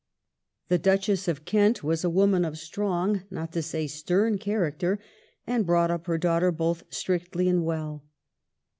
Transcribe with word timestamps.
The 0.69 0.79
Duchess 0.79 1.27
of 1.27 1.45
Kent 1.45 1.83
was 1.83 2.03
a 2.03 2.09
woman 2.09 2.43
of 2.43 2.57
strong 2.57 3.21
not 3.29 3.51
to 3.51 3.61
say 3.61 3.85
stern 3.85 4.39
character 4.39 4.99
and 5.45 5.63
brought 5.63 5.91
up 5.91 6.07
her 6.07 6.17
daughter 6.17 6.51
both 6.51 6.83
strictly 6.89 7.47
and 7.47 7.63
well. 7.63 8.03